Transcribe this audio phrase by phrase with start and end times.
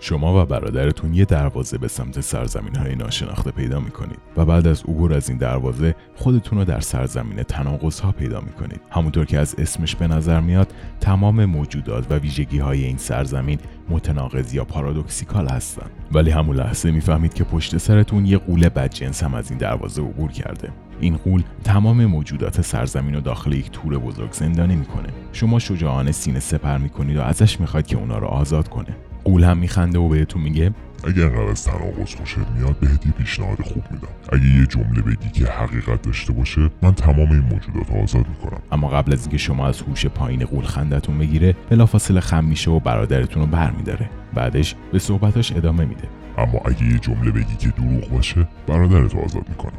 [0.00, 4.82] شما و برادرتون یه دروازه به سمت سرزمین های ناشناخته پیدا می‌کنید و بعد از
[4.82, 8.80] عبور از این دروازه خودتون رو در سرزمین تناقض ها پیدا می‌کنید.
[8.90, 13.58] همونطور که از اسمش به نظر میاد تمام موجودات و ویژگی های این سرزمین
[13.88, 19.34] متناقض یا پارادوکسیکال هستن ولی همون لحظه می‌فهمید که پشت سرتون یه قوله بدجنس هم
[19.34, 20.72] از این دروازه عبور کرده.
[21.00, 25.08] این قول تمام موجودات سرزمین رو داخل یک تور بزرگ زندانی می‌کنه.
[25.32, 28.96] شما شجاعانه سینه سپر می‌کنید و ازش می‌خواید که اونا رو آزاد کنه.
[29.30, 30.70] قول هم میخنده و بهتون میگه.
[31.04, 34.08] اگر انقدر از تناقض خوشت میاد بهت یه پیشنهاد خوب میدم.
[34.32, 38.60] اگه یه جمله بگی که حقیقت داشته باشه من تمام این موجودات رو آزاد می‌کنم.
[38.72, 42.80] اما قبل از اینکه شما از هوش پایین قول خندتون بگیره بلافاصله خم میشه و
[42.80, 44.10] برادرتون رو برمیداره.
[44.34, 46.08] بعدش به صحبتاش ادامه میده.
[46.38, 49.78] اما اگه یه جمله بگی که دروغ باشه برادرت رو آزاد می‌کنم.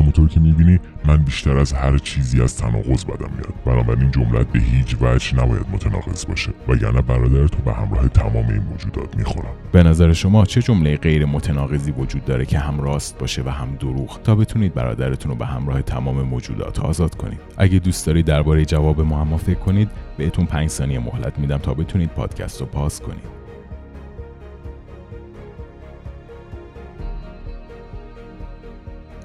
[0.00, 3.54] همونطور که می‌بینی من بیشتر از هر چیزی از تناقض بدم میاد.
[3.66, 6.52] بنابراین جملت به هیچ وجه نباید متناقض باشه.
[6.68, 9.52] وگرنه برادر تو به همراه تمام این موجودات می‌خورم.
[9.72, 13.76] به نظر شما چه جمله غیر متناقضی وجود داره که هم راست باشه و هم
[13.76, 17.40] دروغ؟ تا بتونید برادرتون رو به همراه تمام موجودات آزاد کنید.
[17.56, 22.10] اگه دوست دارید درباره جواب معما فکر کنید بهتون 5 ثانیه مهلت میدم تا بتونید
[22.10, 23.39] پادکست رو پاس کنید.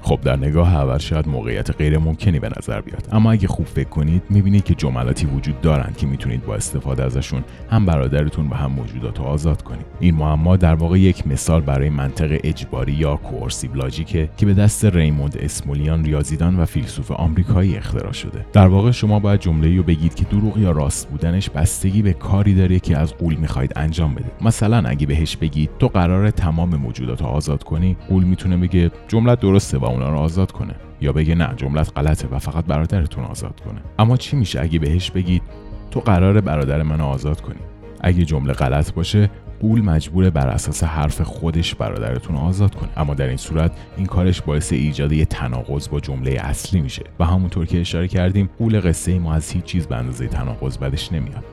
[0.06, 3.08] خب در نگاه اول شاید موقعیت غیر ممکنی به نظر بیاد.
[3.12, 7.44] اما اگه خوب فکر کنید می‌بینید که جملاتی وجود دارند که می‌تونید با استفاده ازشون
[7.70, 9.86] هم برادرتون و هم موجودات رو آزاد کنید.
[10.00, 14.84] این معما در واقع یک مثال برای منطق اجباری یا کوورسیو لاجیکه که به دست
[14.84, 18.46] ریموند اسمولیان ریاضیدان و فیلسوف آمریکایی اختراع شده.
[18.52, 22.54] در واقع شما باید جمله رو بگید که دروغ یا راست بودنش بستگی به کاری
[22.54, 24.30] داره که از قول می‌خواید انجام بده.
[24.40, 29.40] مثلا اگه بهش بگید تو قرار تمام موجودات رو آزاد کنی قول می‌تونه بگه جملت
[29.40, 30.74] درسته و اونا رو آزاد کنه.
[31.00, 33.80] یا بگه نه جملت غلطه و فقط برادرتون آزاد کنه.
[33.98, 35.42] اما چی میشه اگه بهش بگید
[35.90, 37.60] تو قرار برادر منو آزاد کنی؟
[38.00, 39.30] اگه جمله غلط باشه
[39.60, 42.88] قول مجبور بر اساس حرف خودش برادرتون آزاد کنه.
[42.96, 47.04] اما در این صورت این کارش باعث ایجاد یه تناقض با جمله اصلی میشه.
[47.18, 51.12] و همونطور که اشاره کردیم قول قصه ما از هیچ چیز به اندازه تناقض بدش
[51.12, 51.44] نمیاد.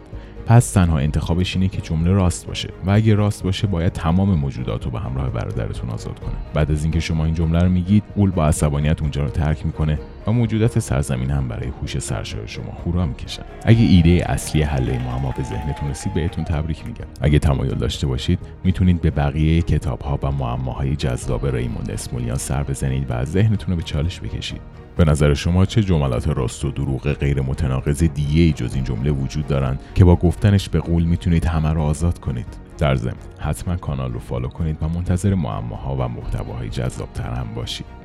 [0.46, 4.86] پس تنها انتخابش اینه که جمله راست باشه و اگه راست باشه باید تمام موجودات
[4.86, 6.34] رو به همراه برادرتون آزاد کنه.
[6.54, 10.00] بعد از اینکه شما این جمله رو میگید قول با عصبانیت اونجا رو ترک می‌کنه
[10.28, 13.44] و موجودات سرزمین هم برای هوش سرشار شما هورا می‌کشن.
[13.66, 17.06] اگه ایده اصلی حل معما به ذهنتون رسید بهتون تبریک میگم.
[17.22, 22.64] اگه تمایل داشته باشید می‌تونید به بقیه کتاب ها و معماهای جذاب ریموند اسمولیان سر
[22.64, 24.62] بزنید و از ذهنتون رو به چالش بکشید.
[24.98, 29.12] به نظر شما چه جملات راست و دروغ غیر متناقض دیگه ای جز این جمله
[29.12, 32.46] وجود دارند که با گفتنش به قول می‌تونید همه رو آزاد کنید.
[32.78, 38.03] در ضمن حتما کانال رو فالو کنید و منتظر معماها و محتواهای جذابتر هم باشید.